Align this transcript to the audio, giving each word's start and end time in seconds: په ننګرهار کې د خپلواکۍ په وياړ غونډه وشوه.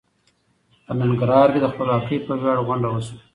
په 0.85 0.91
ننګرهار 0.99 1.47
کې 1.53 1.59
د 1.61 1.65
خپلواکۍ 1.73 2.17
په 2.27 2.33
وياړ 2.41 2.57
غونډه 2.67 2.87
وشوه. 2.89 3.19